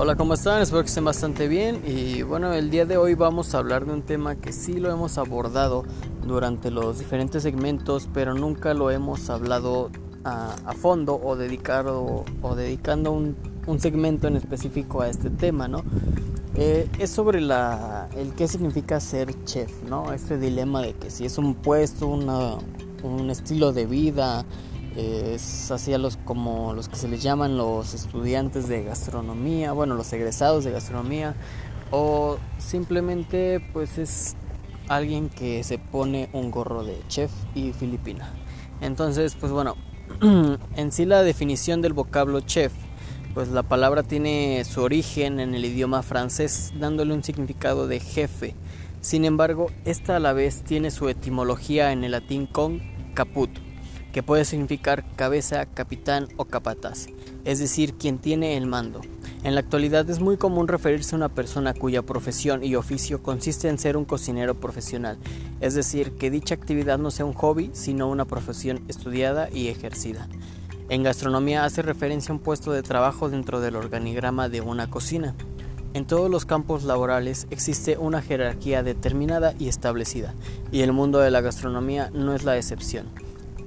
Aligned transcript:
Hola, 0.00 0.14
¿cómo 0.14 0.34
están? 0.34 0.62
Espero 0.62 0.80
que 0.82 0.86
estén 0.86 1.04
bastante 1.04 1.48
bien. 1.48 1.82
Y 1.84 2.22
bueno, 2.22 2.52
el 2.52 2.70
día 2.70 2.86
de 2.86 2.96
hoy 2.96 3.14
vamos 3.14 3.52
a 3.52 3.58
hablar 3.58 3.84
de 3.84 3.92
un 3.92 4.02
tema 4.02 4.36
que 4.36 4.52
sí 4.52 4.74
lo 4.74 4.92
hemos 4.92 5.18
abordado 5.18 5.82
durante 6.24 6.70
los 6.70 7.00
diferentes 7.00 7.42
segmentos, 7.42 8.08
pero 8.14 8.32
nunca 8.32 8.74
lo 8.74 8.92
hemos 8.92 9.28
hablado 9.28 9.90
a, 10.22 10.54
fondo 10.80 11.20
o 11.20 11.34
dedicado 11.34 12.24
o 12.42 12.54
dedicando 12.54 13.10
un, 13.10 13.34
segmento 13.80 14.28
en 14.28 14.36
específico 14.36 15.00
a 15.00 15.08
este 15.08 15.30
tema, 15.30 15.66
¿no? 15.66 15.82
Eh, 16.54 16.88
es 17.00 17.10
sobre 17.10 17.40
la, 17.40 18.08
el 18.16 18.34
qué 18.34 18.46
significa 18.46 19.00
ser 19.00 19.34
chef, 19.46 19.82
¿no? 19.82 20.12
Este 20.12 20.38
dilema 20.38 20.80
de 20.80 20.92
que 20.92 21.10
si 21.10 21.24
es 21.24 21.38
un 21.38 21.56
puesto, 21.56 22.06
un 22.06 23.30
estilo 23.30 23.72
de 23.72 23.86
vida, 23.86 24.44
es 24.98 25.70
así 25.70 25.94
a 25.94 25.98
los 25.98 26.16
como 26.16 26.74
los 26.74 26.88
que 26.88 26.96
se 26.96 27.06
les 27.06 27.22
llaman 27.22 27.56
los 27.56 27.94
estudiantes 27.94 28.66
de 28.66 28.82
gastronomía, 28.82 29.72
bueno, 29.72 29.94
los 29.94 30.12
egresados 30.12 30.64
de 30.64 30.72
gastronomía 30.72 31.36
o 31.92 32.38
simplemente 32.58 33.60
pues 33.72 33.96
es 33.96 34.34
alguien 34.88 35.28
que 35.28 35.62
se 35.62 35.78
pone 35.78 36.28
un 36.32 36.50
gorro 36.50 36.82
de 36.82 36.98
chef 37.06 37.30
y 37.54 37.72
filipina. 37.72 38.28
Entonces, 38.80 39.36
pues 39.38 39.52
bueno, 39.52 39.76
en 40.76 40.92
sí 40.92 41.04
la 41.04 41.22
definición 41.22 41.80
del 41.80 41.92
vocablo 41.92 42.40
chef, 42.40 42.72
pues 43.34 43.50
la 43.50 43.62
palabra 43.62 44.02
tiene 44.02 44.64
su 44.64 44.82
origen 44.82 45.38
en 45.38 45.54
el 45.54 45.64
idioma 45.64 46.02
francés, 46.02 46.72
dándole 46.78 47.14
un 47.14 47.22
significado 47.22 47.86
de 47.86 48.00
jefe. 48.00 48.54
Sin 49.00 49.24
embargo, 49.24 49.70
esta 49.84 50.16
a 50.16 50.20
la 50.20 50.32
vez 50.32 50.62
tiene 50.62 50.90
su 50.90 51.08
etimología 51.08 51.92
en 51.92 52.02
el 52.02 52.12
latín 52.12 52.46
con 52.46 52.82
caput, 53.14 53.50
que 54.12 54.22
puede 54.22 54.44
significar 54.44 55.04
cabeza, 55.16 55.66
capitán 55.66 56.28
o 56.36 56.44
capataz, 56.44 57.06
es 57.44 57.58
decir, 57.58 57.94
quien 57.94 58.18
tiene 58.18 58.56
el 58.56 58.66
mando. 58.66 59.00
En 59.44 59.54
la 59.54 59.60
actualidad 59.60 60.08
es 60.10 60.20
muy 60.20 60.36
común 60.36 60.66
referirse 60.66 61.14
a 61.14 61.18
una 61.18 61.28
persona 61.28 61.72
cuya 61.72 62.02
profesión 62.02 62.64
y 62.64 62.74
oficio 62.74 63.22
consiste 63.22 63.68
en 63.68 63.78
ser 63.78 63.96
un 63.96 64.04
cocinero 64.04 64.54
profesional, 64.54 65.16
es 65.60 65.74
decir, 65.74 66.12
que 66.12 66.30
dicha 66.30 66.54
actividad 66.54 66.98
no 66.98 67.10
sea 67.10 67.24
un 67.24 67.34
hobby, 67.34 67.70
sino 67.72 68.08
una 68.08 68.24
profesión 68.24 68.80
estudiada 68.88 69.48
y 69.50 69.68
ejercida. 69.68 70.28
En 70.88 71.02
gastronomía 71.02 71.64
hace 71.64 71.82
referencia 71.82 72.32
a 72.32 72.36
un 72.36 72.42
puesto 72.42 72.72
de 72.72 72.82
trabajo 72.82 73.28
dentro 73.28 73.60
del 73.60 73.76
organigrama 73.76 74.48
de 74.48 74.60
una 74.60 74.90
cocina. 74.90 75.34
En 75.94 76.06
todos 76.06 76.30
los 76.30 76.44
campos 76.44 76.82
laborales 76.84 77.46
existe 77.50 77.96
una 77.96 78.22
jerarquía 78.22 78.82
determinada 78.82 79.54
y 79.58 79.68
establecida, 79.68 80.34
y 80.72 80.80
el 80.80 80.92
mundo 80.92 81.18
de 81.20 81.30
la 81.30 81.42
gastronomía 81.42 82.10
no 82.12 82.34
es 82.34 82.44
la 82.44 82.56
excepción 82.56 83.06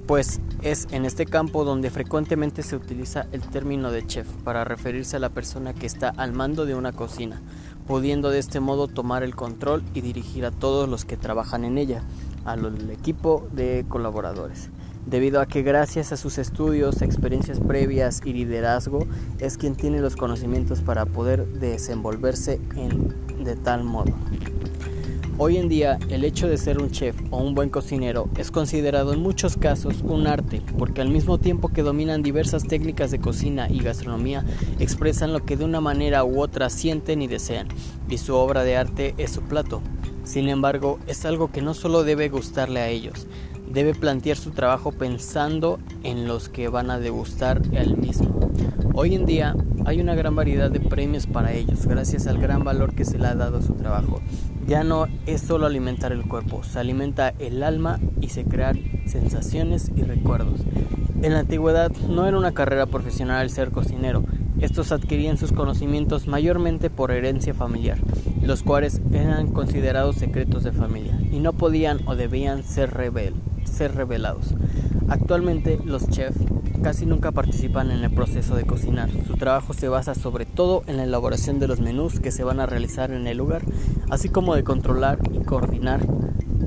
pues 0.06 0.40
es 0.62 0.88
en 0.90 1.04
este 1.04 1.26
campo 1.26 1.64
donde 1.64 1.90
frecuentemente 1.90 2.62
se 2.62 2.76
utiliza 2.76 3.26
el 3.32 3.42
término 3.42 3.90
de 3.90 4.06
chef 4.06 4.26
para 4.44 4.64
referirse 4.64 5.16
a 5.16 5.20
la 5.20 5.30
persona 5.30 5.74
que 5.74 5.86
está 5.86 6.08
al 6.08 6.32
mando 6.32 6.66
de 6.66 6.74
una 6.74 6.92
cocina, 6.92 7.40
pudiendo 7.86 8.30
de 8.30 8.38
este 8.38 8.60
modo 8.60 8.88
tomar 8.88 9.22
el 9.22 9.34
control 9.34 9.82
y 9.94 10.00
dirigir 10.00 10.44
a 10.44 10.50
todos 10.50 10.88
los 10.88 11.04
que 11.04 11.16
trabajan 11.16 11.64
en 11.64 11.78
ella, 11.78 12.02
al 12.44 12.90
equipo 12.90 13.48
de 13.52 13.84
colaboradores. 13.88 14.70
Debido 15.06 15.40
a 15.40 15.46
que 15.46 15.62
gracias 15.62 16.12
a 16.12 16.16
sus 16.16 16.38
estudios, 16.38 17.02
experiencias 17.02 17.58
previas 17.58 18.20
y 18.24 18.32
liderazgo 18.32 19.06
es 19.40 19.58
quien 19.58 19.74
tiene 19.74 20.00
los 20.00 20.14
conocimientos 20.14 20.80
para 20.80 21.06
poder 21.06 21.46
desenvolverse 21.46 22.60
en, 22.76 23.12
de 23.44 23.56
tal 23.56 23.82
modo. 23.82 24.12
Hoy 25.44 25.56
en 25.56 25.68
día, 25.68 25.98
el 26.08 26.22
hecho 26.22 26.46
de 26.46 26.56
ser 26.56 26.80
un 26.80 26.92
chef 26.92 27.16
o 27.32 27.38
un 27.38 27.52
buen 27.52 27.68
cocinero 27.68 28.28
es 28.36 28.52
considerado 28.52 29.12
en 29.12 29.18
muchos 29.18 29.56
casos 29.56 29.96
un 30.04 30.28
arte, 30.28 30.62
porque 30.78 31.00
al 31.00 31.08
mismo 31.08 31.38
tiempo 31.38 31.66
que 31.66 31.82
dominan 31.82 32.22
diversas 32.22 32.62
técnicas 32.62 33.10
de 33.10 33.18
cocina 33.18 33.66
y 33.68 33.80
gastronomía, 33.80 34.44
expresan 34.78 35.32
lo 35.32 35.44
que 35.44 35.56
de 35.56 35.64
una 35.64 35.80
manera 35.80 36.22
u 36.22 36.40
otra 36.40 36.70
sienten 36.70 37.22
y 37.22 37.26
desean, 37.26 37.66
y 38.08 38.18
su 38.18 38.36
obra 38.36 38.62
de 38.62 38.76
arte 38.76 39.16
es 39.18 39.32
su 39.32 39.42
plato. 39.42 39.82
Sin 40.22 40.48
embargo, 40.48 41.00
es 41.08 41.24
algo 41.24 41.50
que 41.50 41.60
no 41.60 41.74
solo 41.74 42.04
debe 42.04 42.28
gustarle 42.28 42.78
a 42.78 42.88
ellos, 42.88 43.26
debe 43.68 43.96
plantear 43.96 44.36
su 44.36 44.52
trabajo 44.52 44.92
pensando 44.92 45.80
en 46.04 46.28
los 46.28 46.50
que 46.50 46.68
van 46.68 46.88
a 46.88 47.00
degustar 47.00 47.62
el 47.72 47.96
mismo. 47.96 48.52
Hoy 48.94 49.16
en 49.16 49.26
día 49.26 49.56
hay 49.86 50.00
una 50.00 50.14
gran 50.14 50.36
variedad 50.36 50.70
de 50.70 50.78
premios 50.78 51.26
para 51.26 51.52
ellos, 51.52 51.84
gracias 51.84 52.28
al 52.28 52.38
gran 52.38 52.62
valor 52.62 52.94
que 52.94 53.04
se 53.04 53.18
le 53.18 53.26
ha 53.26 53.34
dado 53.34 53.58
a 53.58 53.62
su 53.62 53.72
trabajo. 53.72 54.20
Ya 54.66 54.84
no 54.84 55.06
es 55.26 55.40
solo 55.42 55.66
alimentar 55.66 56.12
el 56.12 56.22
cuerpo, 56.22 56.62
se 56.62 56.78
alimenta 56.78 57.34
el 57.38 57.62
alma 57.62 57.98
y 58.20 58.28
se 58.28 58.44
crean 58.44 58.80
sensaciones 59.06 59.90
y 59.94 60.02
recuerdos. 60.02 60.60
En 61.22 61.32
la 61.32 61.40
antigüedad 61.40 61.92
no 62.08 62.26
era 62.26 62.38
una 62.38 62.52
carrera 62.52 62.86
profesional 62.86 63.42
el 63.42 63.50
ser 63.50 63.70
cocinero, 63.70 64.24
estos 64.62 64.92
adquirían 64.92 65.38
sus 65.38 65.50
conocimientos 65.50 66.28
mayormente 66.28 66.88
por 66.88 67.10
herencia 67.10 67.52
familiar, 67.52 67.98
los 68.42 68.62
cuales 68.62 69.00
eran 69.12 69.48
considerados 69.48 70.14
secretos 70.14 70.62
de 70.62 70.70
familia 70.70 71.18
y 71.32 71.40
no 71.40 71.52
podían 71.52 71.98
o 72.06 72.14
debían 72.14 72.62
ser, 72.62 72.92
ser 73.64 73.94
revelados. 73.96 74.54
Actualmente 75.12 75.78
los 75.84 76.08
chefs 76.08 76.38
casi 76.82 77.04
nunca 77.04 77.32
participan 77.32 77.90
en 77.90 78.02
el 78.02 78.10
proceso 78.10 78.56
de 78.56 78.64
cocinar. 78.64 79.10
Su 79.26 79.34
trabajo 79.34 79.74
se 79.74 79.86
basa 79.88 80.14
sobre 80.14 80.46
todo 80.46 80.84
en 80.86 80.96
la 80.96 81.04
elaboración 81.04 81.58
de 81.60 81.68
los 81.68 81.80
menús 81.80 82.18
que 82.18 82.30
se 82.30 82.44
van 82.44 82.60
a 82.60 82.66
realizar 82.66 83.10
en 83.10 83.26
el 83.26 83.36
lugar, 83.36 83.60
así 84.08 84.30
como 84.30 84.54
de 84.54 84.64
controlar 84.64 85.18
y 85.30 85.44
coordinar 85.44 86.00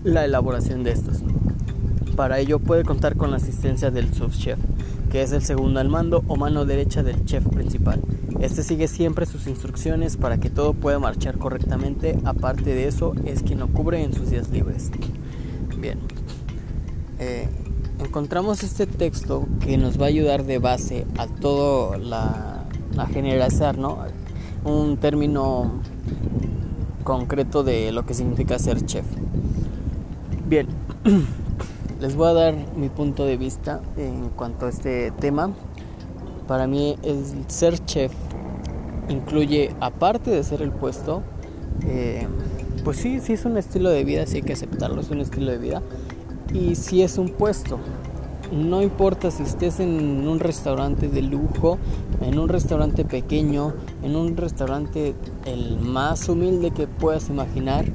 la 0.04 0.26
elaboración 0.26 0.84
de 0.84 0.92
estos. 0.92 1.24
Para 2.16 2.38
ello 2.38 2.60
puede 2.60 2.84
contar 2.84 3.18
con 3.18 3.32
la 3.32 3.38
asistencia 3.38 3.90
del 3.90 4.14
subchef, 4.14 4.60
que 5.10 5.24
es 5.24 5.32
el 5.32 5.42
segundo 5.42 5.80
al 5.80 5.90
mando 5.90 6.24
o 6.28 6.36
mano 6.36 6.66
derecha 6.66 7.02
del 7.02 7.26
chef 7.26 7.48
principal. 7.48 8.00
Este 8.42 8.62
sigue 8.62 8.88
siempre 8.88 9.26
sus 9.26 9.48
instrucciones 9.48 10.18
para 10.18 10.38
que 10.38 10.52
todo 10.52 10.76
pueda 10.76 11.00
marchar 11.00 11.40
correctamente, 11.40 12.16
aparte 12.26 12.76
de 12.76 12.88
eso 12.88 13.16
es 13.26 13.42
quien 13.42 13.58
lo 13.58 13.70
cubre 13.70 14.04
en 14.04 14.14
sus 14.14 14.30
días 14.30 14.50
libres. 14.52 14.92
Bien. 15.80 15.98
Eh, 17.18 17.50
encontramos 18.00 18.64
este 18.64 18.88
texto 18.88 19.46
que 19.62 19.78
nos 19.78 20.00
va 20.00 20.06
a 20.06 20.08
ayudar 20.10 20.44
de 20.44 20.60
base 20.60 21.06
a 21.18 21.28
todo 21.28 21.98
la, 21.98 22.64
a 22.98 23.06
generalizar, 23.08 23.78
¿no? 23.78 24.00
Un 24.64 24.98
término 24.98 25.72
concreto 27.04 27.64
de 27.64 27.92
lo 27.92 28.06
que 28.06 28.14
significa 28.14 28.60
ser 28.60 28.86
chef. 28.86 29.06
Bien, 30.48 30.68
les 32.02 32.16
voy 32.16 32.30
a 32.30 32.34
dar 32.34 32.56
mi 32.76 32.90
punto 32.90 33.26
de 33.26 33.38
vista 33.38 33.82
en 33.98 34.30
cuanto 34.30 34.66
a 34.66 34.70
este 34.70 35.12
tema. 35.12 35.52
Para 36.48 36.68
mí 36.68 36.98
el 37.04 37.24
ser 37.48 37.84
chef 37.86 38.12
incluye, 39.10 39.74
aparte 39.80 40.32
de 40.32 40.44
ser 40.44 40.62
el 40.62 40.72
puesto, 40.72 41.22
eh, 41.86 42.28
pues 42.84 42.98
sí, 42.98 43.20
sí 43.20 43.34
es 43.34 43.46
un 43.46 43.58
estilo 43.58 43.90
de 43.90 44.04
vida, 44.04 44.26
sí 44.28 44.38
hay 44.38 44.44
que 44.44 44.54
aceptarlo, 44.54 45.02
es 45.02 45.10
un 45.10 45.22
estilo 45.22 45.52
de 45.52 45.58
vida 45.58 45.82
y 46.54 46.76
si 46.76 47.02
es 47.02 47.18
un 47.18 47.30
puesto. 47.30 47.80
No 48.52 48.82
importa 48.84 49.32
si 49.32 49.44
estés 49.44 49.80
en 49.80 50.28
un 50.28 50.40
restaurante 50.40 51.08
de 51.08 51.22
lujo, 51.24 51.80
en 52.22 52.38
un 52.38 52.48
restaurante 52.48 53.04
pequeño, 53.04 53.74
en 54.04 54.16
un 54.16 54.38
restaurante 54.38 55.16
el 55.46 55.80
más 55.80 56.30
humilde 56.30 56.72
que 56.72 56.88
puedas 56.88 57.30
imaginar, 57.30 57.86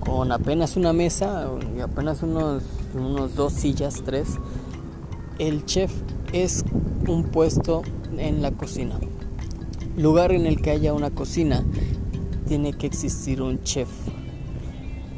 con 0.00 0.32
apenas 0.32 0.76
una 0.76 0.92
mesa 0.92 1.48
y 1.76 1.80
apenas 1.80 2.22
unos, 2.22 2.62
unos 2.94 3.36
dos 3.36 3.52
sillas, 3.52 4.02
tres, 4.04 4.28
el 5.38 5.64
chef 5.64 5.92
es 6.32 6.64
un 7.06 7.24
puesto 7.24 7.82
en 8.18 8.42
la 8.42 8.50
cocina. 8.50 8.98
Lugar 9.96 10.32
en 10.32 10.46
el 10.46 10.60
que 10.60 10.70
haya 10.70 10.92
una 10.92 11.10
cocina, 11.10 11.64
tiene 12.48 12.72
que 12.72 12.86
existir 12.86 13.40
un 13.40 13.62
chef. 13.62 13.88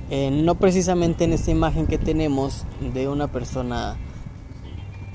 Eh, 0.08 0.30
no 0.30 0.54
precisamente 0.54 1.24
en 1.24 1.32
esta 1.32 1.50
imagen 1.50 1.88
que 1.88 1.98
tenemos 1.98 2.64
de 2.94 3.08
una 3.08 3.26
persona 3.26 3.96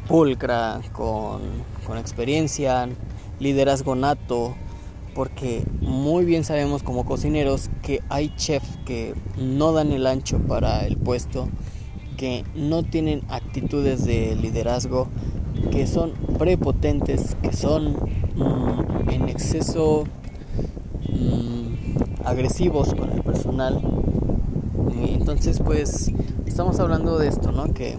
pulcra, 0.09 0.81
con, 0.91 1.41
con 1.87 1.97
experiencia, 1.97 2.89
liderazgo 3.39 3.95
nato, 3.95 4.53
porque 5.15 5.63
muy 5.79 6.25
bien 6.25 6.43
sabemos 6.43 6.83
como 6.83 7.05
cocineros 7.05 7.69
que 7.81 8.01
hay 8.09 8.33
chefs 8.35 8.77
que 8.85 9.13
no 9.37 9.71
dan 9.71 9.93
el 9.93 10.07
ancho 10.07 10.39
para 10.39 10.85
el 10.85 10.97
puesto, 10.97 11.47
que 12.17 12.43
no 12.53 12.83
tienen 12.83 13.21
actitudes 13.29 14.03
de 14.03 14.35
liderazgo, 14.35 15.07
que 15.71 15.87
son 15.87 16.11
prepotentes, 16.37 17.37
que 17.41 17.53
son 17.53 17.93
mm, 18.35 19.09
en 19.09 19.29
exceso 19.29 20.03
mm, 21.09 22.25
agresivos 22.25 22.93
con 22.93 23.09
el 23.11 23.21
personal 23.21 23.81
entonces, 25.09 25.59
pues 25.59 26.11
estamos 26.45 26.79
hablando 26.79 27.17
de 27.17 27.27
esto, 27.27 27.51
¿no? 27.51 27.73
Que 27.73 27.97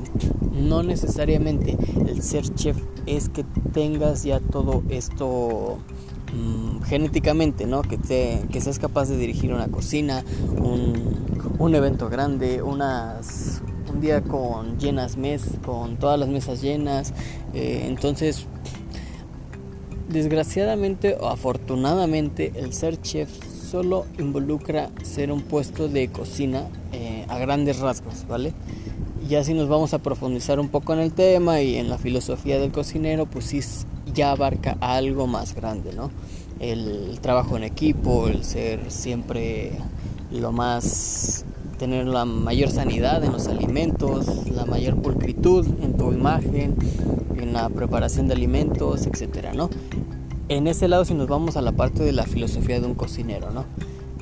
no 0.53 0.83
necesariamente 0.83 1.77
el 2.07 2.23
ser 2.23 2.45
chef 2.55 2.77
es 3.07 3.29
que 3.29 3.45
tengas 3.73 4.25
ya 4.25 4.41
todo 4.41 4.83
esto 4.89 5.79
mm, 6.35 6.83
genéticamente, 6.83 7.67
¿no? 7.67 7.83
Que, 7.83 7.99
te, 7.99 8.43
que 8.51 8.61
seas 8.61 8.79
capaz 8.79 9.09
de 9.09 9.17
dirigir 9.17 9.53
una 9.53 9.69
cocina, 9.69 10.25
un, 10.59 11.75
evento 11.75 12.09
grande, 12.09 12.61
unas, 12.61 13.63
un 13.93 14.01
día 14.01 14.23
con 14.23 14.79
llenas 14.79 15.17
mes, 15.17 15.43
con 15.65 15.97
todas 15.97 16.19
las 16.19 16.29
mesas 16.29 16.61
llenas. 16.61 17.13
Eh, 17.55 17.85
entonces, 17.87 18.47
Desgraciadamente 20.13 21.17
o 21.19 21.29
afortunadamente 21.29 22.53
el 22.57 22.75
ser 22.75 23.01
chef 23.01 23.31
solo 23.51 24.05
involucra 24.19 24.91
ser 25.03 25.33
un 25.33 25.41
puesto 25.41 25.89
de 25.89 26.09
cocina 26.09 26.67
a 27.33 27.39
grandes 27.39 27.79
rasgos, 27.79 28.27
¿vale? 28.29 28.53
Ya 29.29 29.43
si 29.45 29.55
nos 29.55 29.69
vamos 29.69 29.95
a 29.95 29.99
profundizar 29.99 30.61
un 30.61 30.69
poco 30.69 30.93
en 30.93 30.99
el 30.99 31.13
tema 31.13 31.63
y 31.63 31.77
en 31.77 31.89
la 31.89 31.97
filosofía 31.97 32.59
del 32.59 32.73
cocinero, 32.73 33.27
pues 33.27 33.47
sí 33.47 33.61
ya 34.13 34.33
abarca 34.33 34.77
algo 34.81 35.27
más 35.27 35.55
grande, 35.55 35.93
¿no? 35.93 36.11
El 36.61 37.19
trabajo 37.21 37.57
en 37.57 37.65
equipo, 37.65 38.29
el 38.29 38.45
ser 38.45 38.91
siempre 38.91 39.73
lo 40.31 40.53
más 40.53 41.45
tener 41.79 42.07
la 42.07 42.25
mayor 42.25 42.71
sanidad 42.71 43.25
en 43.25 43.33
los 43.33 43.49
alimentos, 43.49 44.47
la 44.47 44.67
mayor 44.67 44.97
pulcritud 45.01 45.67
en 45.83 45.97
tu 45.97 46.13
imagen, 46.13 46.77
en 47.37 47.53
la 47.53 47.69
preparación 47.71 48.29
de 48.29 48.35
alimentos, 48.35 49.07
etcétera, 49.07 49.53
¿no? 49.55 49.71
En 50.49 50.67
ese 50.67 50.87
lado 50.87 51.05
si 51.05 51.15
nos 51.15 51.29
vamos 51.29 51.57
a 51.57 51.63
la 51.63 51.73
parte 51.73 52.03
de 52.03 52.13
la 52.13 52.25
filosofía 52.25 52.79
de 52.81 52.87
un 52.87 52.95
cocinero, 52.95 53.51
¿no? 53.51 53.65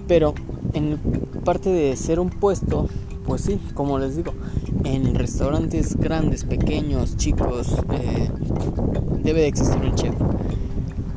Pero 0.07 0.35
en 0.73 0.99
parte 1.45 1.71
de 1.71 1.97
ser 1.97 2.21
un 2.21 2.31
puesto, 2.31 2.89
pues 3.27 3.43
sí, 3.43 3.61
como 3.75 3.99
les 3.99 4.17
digo, 4.17 4.33
en 4.85 5.15
restaurantes 5.15 5.97
grandes, 5.97 6.45
pequeños, 6.45 7.17
chicos, 7.17 7.77
eh, 7.93 8.31
debe 9.23 9.41
de 9.41 9.49
existir 9.49 9.81
un 9.83 9.95
chef. 9.95 10.15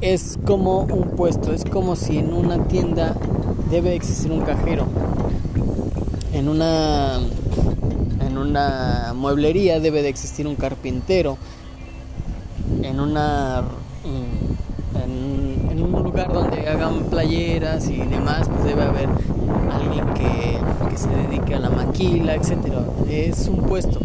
Es 0.01 0.37
como 0.45 0.81
un 0.81 1.11
puesto, 1.15 1.53
es 1.53 1.63
como 1.63 1.95
si 1.95 2.17
en 2.17 2.33
una 2.33 2.67
tienda 2.67 3.15
debe 3.69 3.89
de 3.89 3.95
existir 3.95 4.31
un 4.31 4.41
cajero 4.41 4.85
en 6.33 6.49
una 6.49 7.19
en 8.19 8.37
una 8.37 9.13
mueblería 9.15 9.79
debe 9.79 10.01
de 10.01 10.09
existir 10.09 10.47
un 10.47 10.55
carpintero 10.55 11.37
en 12.81 12.99
una 12.99 13.63
donde 16.33 16.67
hagan 16.67 17.03
playeras 17.09 17.89
y 17.89 17.97
demás 17.97 18.49
pues 18.49 18.63
debe 18.65 18.83
haber 18.83 19.09
alguien 19.71 20.05
que, 20.13 20.57
que 20.89 20.97
se 20.97 21.09
dedique 21.09 21.55
a 21.55 21.59
la 21.59 21.69
maquila 21.69 22.35
etcétera. 22.35 22.83
Es 23.09 23.47
un 23.47 23.57
puesto 23.63 23.99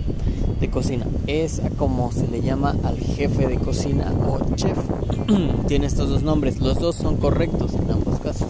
de 0.60 0.68
cocina. 0.70 1.06
Es 1.26 1.60
como 1.76 2.10
se 2.12 2.26
le 2.28 2.40
llama 2.40 2.74
al 2.84 2.98
jefe 2.98 3.46
de 3.46 3.56
cocina 3.56 4.12
o 4.26 4.38
chef. 4.54 4.78
Tiene 5.68 5.86
estos 5.86 6.08
dos 6.08 6.22
nombres. 6.22 6.60
Los 6.60 6.78
dos 6.78 6.96
son 6.96 7.16
correctos 7.16 7.74
en 7.74 7.90
ambos 7.90 8.18
casos 8.20 8.48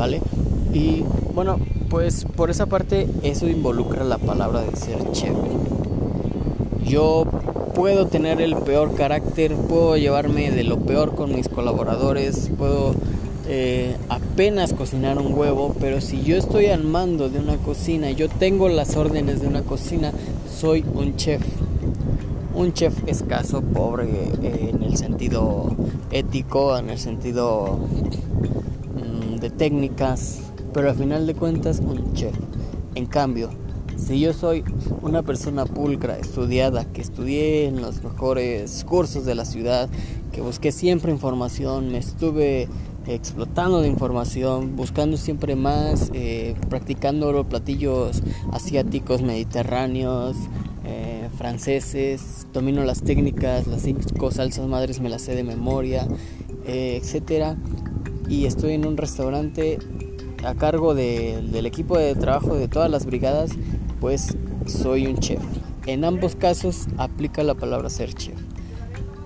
vale 0.00 0.22
y 0.72 1.04
bueno 1.34 1.58
pues 1.90 2.24
por 2.24 2.48
esa 2.48 2.64
parte 2.64 3.06
eso 3.22 3.46
involucra 3.48 4.02
la 4.02 4.16
palabra 4.16 4.62
de 4.62 4.74
ser 4.74 5.12
chef. 5.12 5.36
Yo 6.84 7.24
puedo 7.80 8.08
tener 8.08 8.42
el 8.42 8.56
peor 8.56 8.94
carácter, 8.94 9.54
puedo 9.54 9.96
llevarme 9.96 10.50
de 10.50 10.64
lo 10.64 10.80
peor 10.80 11.14
con 11.14 11.34
mis 11.34 11.48
colaboradores, 11.48 12.50
puedo 12.58 12.94
eh, 13.48 13.96
apenas 14.10 14.74
cocinar 14.74 15.16
un 15.16 15.32
huevo, 15.32 15.74
pero 15.80 16.02
si 16.02 16.20
yo 16.22 16.36
estoy 16.36 16.66
al 16.66 16.84
mando 16.84 17.30
de 17.30 17.38
una 17.38 17.56
cocina, 17.56 18.10
yo 18.10 18.28
tengo 18.28 18.68
las 18.68 18.96
órdenes 18.96 19.40
de 19.40 19.48
una 19.48 19.62
cocina, 19.62 20.12
soy 20.54 20.84
un 20.92 21.16
chef. 21.16 21.40
Un 22.54 22.74
chef 22.74 22.92
escaso, 23.06 23.62
pobre 23.62 24.10
en 24.42 24.82
el 24.82 24.98
sentido 24.98 25.74
ético, 26.10 26.76
en 26.76 26.90
el 26.90 26.98
sentido 26.98 27.78
mm, 28.94 29.36
de 29.36 29.48
técnicas, 29.48 30.40
pero 30.74 30.90
al 30.90 30.96
final 30.96 31.26
de 31.26 31.34
cuentas 31.34 31.80
un 31.80 32.12
chef. 32.12 32.34
En 32.94 33.06
cambio, 33.06 33.48
si 34.00 34.20
yo 34.20 34.32
soy 34.32 34.64
una 35.02 35.22
persona 35.22 35.66
pulcra, 35.66 36.18
estudiada, 36.18 36.84
que 36.84 37.00
estudié 37.00 37.66
en 37.66 37.80
los 37.80 38.02
mejores 38.02 38.84
cursos 38.84 39.24
de 39.24 39.34
la 39.34 39.44
ciudad, 39.44 39.88
que 40.32 40.40
busqué 40.40 40.72
siempre 40.72 41.12
información, 41.12 41.90
me 41.90 41.98
estuve 41.98 42.68
explotando 43.06 43.80
de 43.80 43.88
información, 43.88 44.76
buscando 44.76 45.16
siempre 45.16 45.56
más, 45.56 46.10
eh, 46.14 46.54
practicando 46.68 47.32
los 47.32 47.46
platillos 47.46 48.22
asiáticos, 48.52 49.22
mediterráneos, 49.22 50.36
eh, 50.84 51.28
franceses, 51.36 52.46
domino 52.52 52.84
las 52.84 53.02
técnicas, 53.02 53.66
las 53.66 53.82
cinco 53.82 54.30
salsas 54.30 54.66
madres 54.66 55.00
me 55.00 55.08
las 55.08 55.22
sé 55.22 55.34
de 55.34 55.44
memoria, 55.44 56.06
eh, 56.66 56.98
etcétera. 57.00 57.56
Y 58.28 58.46
estoy 58.46 58.74
en 58.74 58.86
un 58.86 58.96
restaurante 58.96 59.78
a 60.44 60.54
cargo 60.54 60.94
del 60.94 61.66
equipo 61.66 61.98
de 61.98 62.14
trabajo 62.14 62.54
de 62.54 62.68
todas 62.68 62.90
las 62.90 63.04
brigadas, 63.04 63.50
pues 64.00 64.36
soy 64.66 65.06
un 65.06 65.18
chef. 65.18 65.42
En 65.86 66.04
ambos 66.04 66.34
casos 66.34 66.86
aplica 66.98 67.42
la 67.42 67.54
palabra 67.54 67.90
ser 67.90 68.14
chef. 68.14 68.38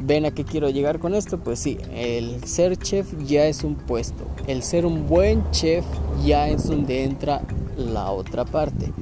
¿Ven 0.00 0.26
a 0.26 0.32
qué 0.32 0.44
quiero 0.44 0.68
llegar 0.68 0.98
con 0.98 1.14
esto? 1.14 1.38
Pues 1.38 1.58
sí, 1.58 1.78
el 1.94 2.44
ser 2.44 2.76
chef 2.76 3.14
ya 3.24 3.46
es 3.46 3.64
un 3.64 3.74
puesto. 3.74 4.24
El 4.46 4.62
ser 4.62 4.84
un 4.84 5.08
buen 5.08 5.50
chef 5.50 5.84
ya 6.24 6.48
es 6.48 6.68
donde 6.68 7.04
entra 7.04 7.40
la 7.76 8.10
otra 8.10 8.44
parte. 8.44 8.92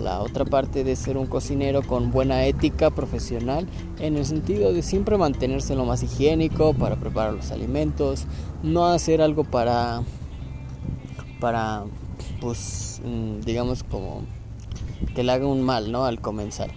La 0.00 0.20
otra 0.20 0.44
parte 0.44 0.84
de 0.84 0.96
ser 0.96 1.16
un 1.16 1.26
cocinero 1.26 1.82
con 1.82 2.12
buena 2.12 2.44
ética 2.46 2.90
profesional 2.90 3.66
en 3.98 4.16
el 4.16 4.24
sentido 4.24 4.72
de 4.72 4.82
siempre 4.82 5.18
mantenerse 5.18 5.74
lo 5.74 5.84
más 5.84 6.02
higiénico 6.02 6.72
para 6.72 6.96
preparar 6.96 7.34
los 7.34 7.50
alimentos, 7.50 8.24
no 8.62 8.86
hacer 8.86 9.20
algo 9.20 9.44
para 9.44 10.02
para, 11.40 11.84
pues, 12.40 13.00
mm, 13.04 13.40
digamos 13.44 13.82
como 13.82 14.22
le 15.22 15.32
haga 15.32 15.46
un 15.46 15.62
mal, 15.62 15.90
¿no? 15.92 16.04
Al 16.04 16.20
comenzar. 16.20 16.70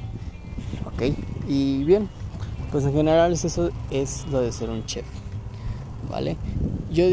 ¿Ok? 0.86 1.14
Y 1.48 1.84
bien, 1.84 2.10
pues 2.72 2.86
en 2.86 2.94
general 2.94 3.34
eso 3.34 3.70
es 3.92 4.26
lo 4.32 4.42
de 4.42 4.52
ser 4.52 4.70
un 4.70 4.86
chef. 4.86 5.06
¿Vale? 6.10 6.38
Yo 6.92 7.06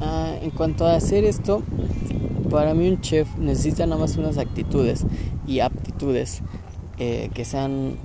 ah, 0.00 0.34
en 0.40 0.50
cuanto 0.50 0.86
a 0.86 0.94
hacer 0.94 1.24
esto, 1.24 1.62
para 2.50 2.74
mí 2.74 2.88
un 2.88 3.00
chef 3.00 3.36
necesita 3.36 3.86
nada 3.86 4.00
más 4.00 4.16
unas 4.16 4.38
actitudes 4.38 5.04
y 5.46 5.60
aptitudes 5.60 6.42
eh, 6.98 7.30
que 7.34 7.44
sean 7.44 7.96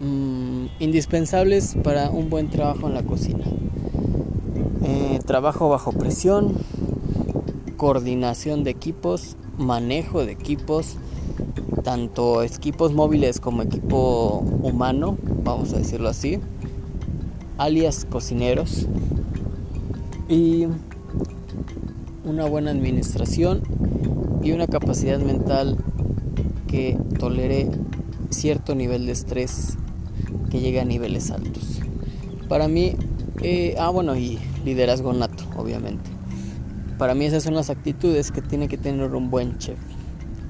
mm, 0.00 0.66
indispensables 0.80 1.76
para 1.82 2.10
un 2.10 2.30
buen 2.30 2.48
trabajo 2.48 2.86
en 2.86 2.94
la 2.94 3.02
cocina. 3.02 3.44
Eh, 4.84 5.20
trabajo 5.26 5.68
bajo 5.68 5.92
presión, 5.92 6.54
coordinación 7.76 8.64
de 8.64 8.70
equipos, 8.70 9.36
manejo 9.58 10.24
de 10.24 10.32
equipos, 10.32 10.96
tanto 11.82 12.42
equipos 12.42 12.92
móviles 12.92 13.40
como 13.40 13.62
equipo 13.62 14.44
humano, 14.62 15.18
vamos 15.44 15.72
a 15.72 15.78
decirlo 15.78 16.08
así, 16.08 16.40
alias 17.58 18.06
cocineros, 18.10 18.86
y 20.28 20.66
una 22.24 22.46
buena 22.46 22.72
administración 22.72 23.62
y 24.42 24.52
una 24.52 24.66
capacidad 24.66 25.20
mental 25.20 25.78
que 26.66 26.98
tolere 27.18 27.70
cierto 28.30 28.74
nivel 28.74 29.06
de 29.06 29.12
estrés 29.12 29.76
que 30.50 30.60
llegue 30.60 30.80
a 30.80 30.84
niveles 30.84 31.30
altos. 31.30 31.80
Para 32.48 32.68
mí, 32.68 32.94
eh, 33.42 33.76
ah 33.78 33.90
bueno, 33.90 34.16
y 34.16 34.38
liderazgo 34.64 35.12
nato, 35.12 35.44
obviamente. 35.56 36.10
Para 36.98 37.14
mí 37.14 37.24
esas 37.24 37.42
son 37.42 37.54
las 37.54 37.70
actitudes 37.70 38.32
que 38.32 38.42
tiene 38.42 38.68
que 38.68 38.78
tener 38.78 39.14
un 39.14 39.30
buen 39.30 39.58
chef, 39.58 39.78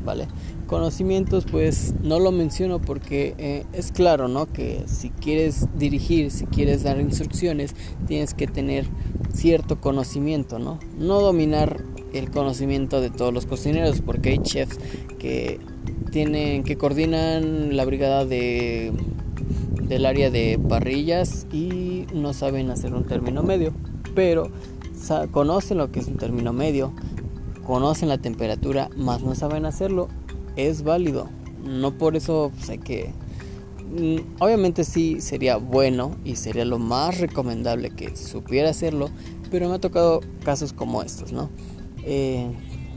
¿vale? 0.05 0.27
Conocimientos 0.67 1.45
pues 1.51 1.95
no 2.03 2.19
lo 2.19 2.33
menciono 2.33 2.81
porque 2.81 3.35
eh, 3.39 3.65
es 3.73 3.93
claro, 3.93 4.27
¿no? 4.27 4.47
Que 4.47 4.83
si 4.87 5.11
quieres 5.11 5.67
dirigir, 5.79 6.31
si 6.31 6.47
quieres 6.47 6.83
dar 6.83 7.01
instrucciones, 7.01 7.75
tienes 8.09 8.35
que 8.35 8.47
tener 8.47 8.87
cierto 9.33 9.81
conocimiento, 9.81 10.59
¿no? 10.59 10.81
No 10.99 11.21
dominar 11.21 11.83
el 12.13 12.31
conocimiento 12.31 13.01
de 13.01 13.11
todos 13.11 13.33
los 13.33 13.47
cocineros 13.47 14.01
porque 14.01 14.31
hay 14.31 14.39
chefs 14.39 14.79
que 15.19 15.61
tienen 16.11 16.65
que 16.65 16.77
coordinan 16.77 17.77
la 17.77 17.85
brigada 17.85 18.25
de 18.25 18.93
del 19.83 20.05
área 20.05 20.31
de 20.31 20.59
parrillas 20.69 21.47
y 21.53 22.07
no 22.13 22.33
saben 22.33 22.71
hacer 22.71 22.93
un 22.93 23.05
término 23.05 23.43
medio, 23.43 23.73
pero 24.15 24.51
conocen 25.31 25.79
lo 25.79 25.93
que 25.93 26.01
es 26.01 26.09
un 26.09 26.17
término 26.17 26.53
medio, 26.53 26.93
conocen 27.65 28.09
la 28.09 28.19
temperatura, 28.19 28.91
más 28.97 29.23
no 29.23 29.35
saben 29.35 29.65
hacerlo, 29.65 30.09
es 30.57 30.83
válido. 30.83 31.29
No 31.65 31.93
por 31.93 32.17
eso 32.17 32.53
pues, 32.57 32.71
hay 32.71 32.79
que... 32.79 33.13
Mm, 33.91 34.43
obviamente 34.43 34.85
sí 34.85 35.21
sería 35.21 35.57
bueno 35.57 36.17
y 36.25 36.37
sería 36.37 36.65
lo 36.65 36.79
más 36.79 37.19
recomendable 37.19 37.91
que 37.91 38.17
supiera 38.17 38.71
hacerlo, 38.71 39.11
pero 39.51 39.69
me 39.69 39.77
ha 39.77 39.79
tocado 39.79 40.21
casos 40.45 40.73
como 40.73 41.03
estos, 41.03 41.33
¿no? 41.33 41.51
Eh, 42.03 42.47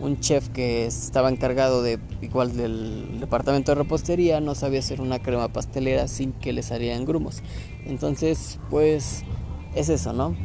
un 0.02 0.20
chef 0.20 0.50
que 0.50 0.86
estaba 0.86 1.30
encargado 1.30 1.84
de 1.84 2.00
igual 2.22 2.56
del 2.56 3.20
departamento 3.20 3.72
de 3.72 3.76
repostería 3.76 4.40
no 4.40 4.56
sabía 4.56 4.80
hacer 4.80 5.02
una 5.02 5.20
crema 5.20 5.50
pastelera 5.50 6.08
sin 6.08 6.32
que 6.32 6.54
le 6.54 6.64
salieran 6.64 7.06
grumos. 7.06 7.44
Entonces, 7.86 8.60
pues 8.70 9.24
es 9.76 9.90
eso, 9.90 10.14
¿no? 10.14 10.36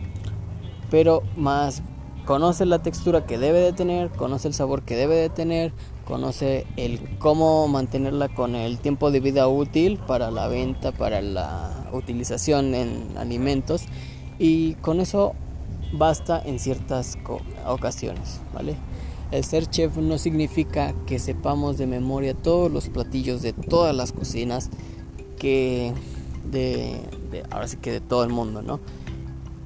pero 0.94 1.25
más 1.37 1.83
conoce 2.25 2.66
la 2.66 2.80
textura 2.80 3.26
que 3.26 3.37
debe 3.37 3.59
de 3.59 3.73
tener, 3.73 4.11
conoce 4.11 4.47
el 4.47 4.54
sabor 4.54 4.83
que 4.83 4.94
debe 4.94 5.16
de 5.16 5.28
tener, 5.28 5.73
conoce 6.04 6.66
el 6.76 7.00
cómo 7.18 7.66
mantenerla 7.68 8.28
con 8.28 8.54
el 8.54 8.78
tiempo 8.78 9.11
de 9.11 9.20
vida 9.20 9.49
útil 9.49 9.99
para 9.99 10.30
la 10.30 10.49
venta, 10.49 10.92
para 10.92 11.23
la 11.23 11.88
utilización 11.92 12.75
en 12.75 13.16
alimentos 13.16 13.84
y 14.38 14.75
con 14.75 15.00
eso 15.00 15.34
basta 15.92 16.42
en 16.44 16.58
ciertas 16.58 17.18
ocasiones, 17.66 18.40
¿vale? 18.52 18.76
El 19.30 19.44
ser 19.44 19.66
chef 19.66 19.96
no 19.96 20.18
significa 20.18 20.94
que 21.06 21.18
sepamos 21.18 21.78
de 21.78 21.87
memoria 21.87 22.34
todos 22.34 22.70
los 22.70 22.88
platillos 22.88 23.42
de 23.42 23.52
todas 23.52 23.94
las 23.94 24.12
cocinas 24.12 24.70
que 25.38 25.92
de, 26.50 27.00
ahora 27.50 27.66
sí 27.68 27.78
que 27.78 27.90
de 27.90 28.00
todo 28.00 28.25
el 28.25 28.30
mundo, 28.30 28.62
¿no? 28.62 28.80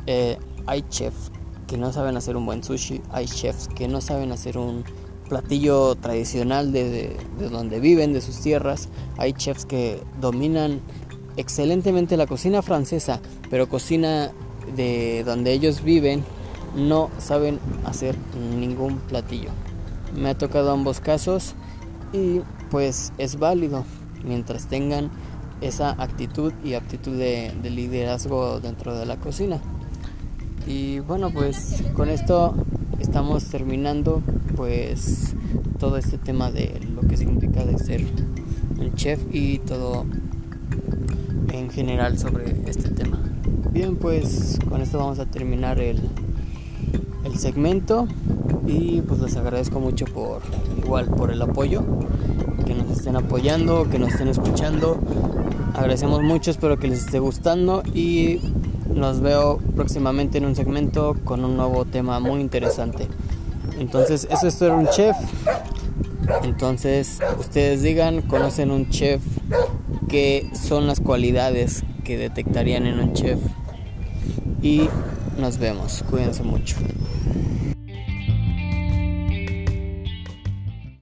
Eh, 0.06 0.38
hay 0.66 0.82
chefs 0.88 1.30
que 1.66 1.76
no 1.76 1.92
saben 1.92 2.16
hacer 2.16 2.36
un 2.36 2.46
buen 2.46 2.62
sushi, 2.64 3.02
hay 3.10 3.26
chefs 3.26 3.68
que 3.68 3.88
no 3.88 4.00
saben 4.00 4.32
hacer 4.32 4.56
un 4.56 4.84
platillo 5.28 5.94
tradicional 5.94 6.72
de, 6.72 7.16
donde 7.50 7.80
viven, 7.80 8.12
de 8.12 8.20
sus 8.20 8.40
tierras, 8.40 8.88
hay 9.16 9.32
chefs 9.32 9.64
que 9.64 10.00
dominan 10.20 10.80
excelentemente 11.36 12.16
la 12.16 12.26
cocina 12.26 12.62
francesa, 12.62 13.20
pero 13.50 13.68
cocina 13.68 14.32
de 14.76 15.22
donde 15.24 15.52
ellos 15.52 15.82
viven 15.82 16.24
no 16.76 17.10
saben 17.18 17.58
hacer 17.84 18.16
ningún 18.58 18.98
platillo. 18.98 19.50
Me 20.16 20.30
ha 20.30 20.38
tocado 20.38 20.72
ambos 20.72 21.00
casos 21.00 21.54
y 22.12 22.40
pues 22.70 23.12
es 23.18 23.38
válido 23.38 23.84
mientras 24.24 24.66
tengan 24.66 25.10
esa 25.60 25.90
actitud 25.90 26.52
y 26.64 26.74
aptitud 26.74 27.16
de, 27.16 27.52
liderazgo 27.62 28.60
dentro 28.60 28.96
de 28.96 29.06
la 29.06 29.16
cocina. 29.16 29.60
Y 30.66 31.00
bueno, 31.00 31.30
pues 31.30 31.82
con 31.94 32.08
esto 32.10 32.54
estamos 32.98 33.44
terminando 33.44 34.22
pues 34.56 35.34
todo 35.78 35.96
este 35.96 36.18
tema 36.18 36.50
de 36.50 36.80
lo 36.94 37.02
que 37.08 37.16
significa 37.16 37.64
de 37.64 37.78
ser 37.78 38.04
un 38.78 38.94
chef 38.94 39.20
y 39.32 39.58
todo 39.58 40.04
en 41.52 41.70
general 41.70 42.18
sobre 42.18 42.54
este 42.66 42.90
tema. 42.90 43.18
Bien, 43.72 43.96
pues 43.96 44.58
con 44.68 44.80
esto 44.80 44.98
vamos 44.98 45.18
a 45.18 45.26
terminar 45.26 45.80
el, 45.80 46.00
el 47.24 47.38
segmento 47.38 48.08
y 48.66 49.00
pues 49.02 49.20
les 49.20 49.36
agradezco 49.36 49.80
mucho 49.80 50.04
por 50.06 50.42
igual 50.82 51.06
por 51.06 51.30
el 51.30 51.40
apoyo 51.42 51.82
que 52.66 52.74
nos 52.74 52.90
estén 52.90 53.16
apoyando 53.16 53.88
que 53.88 53.98
nos 53.98 54.10
estén 54.10 54.28
escuchando 54.28 54.98
agradecemos 55.74 56.22
mucho 56.22 56.50
espero 56.50 56.78
que 56.78 56.88
les 56.88 57.06
esté 57.06 57.18
gustando 57.18 57.82
y 57.94 58.40
nos 58.94 59.20
veo 59.20 59.57
próximamente 59.78 60.38
en 60.38 60.44
un 60.44 60.56
segmento 60.56 61.14
con 61.24 61.44
un 61.44 61.56
nuevo 61.56 61.84
tema 61.84 62.18
muy 62.18 62.40
interesante. 62.40 63.06
Entonces 63.78 64.26
eso 64.28 64.48
es 64.48 64.60
un 64.60 64.88
chef. 64.88 65.16
Entonces 66.42 67.20
ustedes 67.38 67.82
digan 67.82 68.22
conocen 68.22 68.72
un 68.72 68.90
chef 68.90 69.22
qué 70.08 70.50
son 70.52 70.88
las 70.88 70.98
cualidades 70.98 71.84
que 72.02 72.18
detectarían 72.18 72.88
en 72.88 72.98
un 72.98 73.12
chef 73.12 73.38
y 74.62 74.88
nos 75.38 75.58
vemos. 75.58 76.04
Cuídense 76.10 76.42
mucho 76.42 76.74